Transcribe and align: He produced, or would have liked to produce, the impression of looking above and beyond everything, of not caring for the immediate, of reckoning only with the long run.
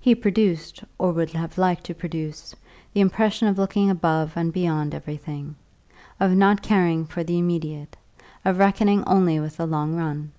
He 0.00 0.16
produced, 0.16 0.82
or 0.98 1.12
would 1.12 1.30
have 1.30 1.56
liked 1.58 1.84
to 1.84 1.94
produce, 1.94 2.56
the 2.92 3.00
impression 3.00 3.46
of 3.46 3.56
looking 3.56 3.88
above 3.88 4.32
and 4.36 4.52
beyond 4.52 4.92
everything, 4.96 5.54
of 6.18 6.32
not 6.32 6.60
caring 6.60 7.04
for 7.04 7.22
the 7.22 7.38
immediate, 7.38 7.96
of 8.44 8.58
reckoning 8.58 9.04
only 9.04 9.38
with 9.38 9.56
the 9.58 9.66
long 9.66 9.94
run. 9.94 10.32